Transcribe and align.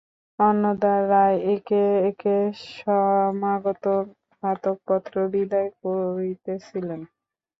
অন্নদা 0.39 0.93
রায় 1.09 1.37
একে 1.53 1.81
একে 2.09 2.35
সমাগত 2.67 3.85
খাতকপত্র 4.33 5.13
বিদায় 5.33 5.69
করিতেছিলেন। 5.81 7.01